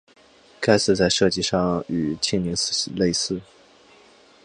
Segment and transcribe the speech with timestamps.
[0.59, 3.39] 该寺在设计上与庆宁寺类似。